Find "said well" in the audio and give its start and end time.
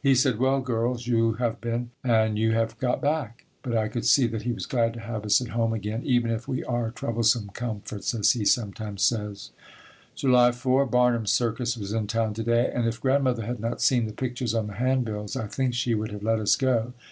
0.14-0.60